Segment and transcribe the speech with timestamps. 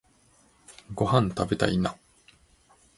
[0.95, 1.95] ごはんたべたいな